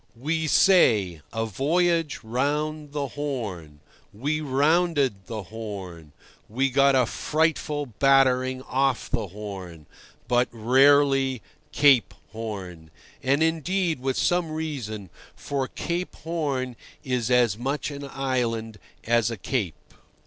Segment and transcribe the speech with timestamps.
[0.17, 3.81] We say, "a voyage round the Horn";
[4.11, 6.11] "we rounded the Horn";
[6.49, 9.85] "we got a frightful battering off the Horn";
[10.27, 12.89] but rarely "Cape Horn,"
[13.21, 19.37] and, indeed, with some reason, for Cape Horn is as much an island as a
[19.37, 19.75] cape.